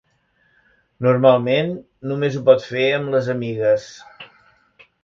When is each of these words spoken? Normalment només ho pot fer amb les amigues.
Normalment 1.07 1.69
només 2.13 2.39
ho 2.39 2.43
pot 2.49 2.67
fer 2.71 2.87
amb 2.99 3.17
les 3.19 3.31
amigues. 3.39 3.89